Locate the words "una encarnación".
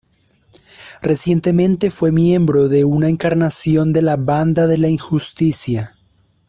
2.85-3.93